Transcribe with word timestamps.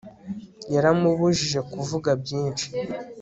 yaramubujije 0.73 1.59
kuvuga 1.73 2.09
byinshi 2.21 2.65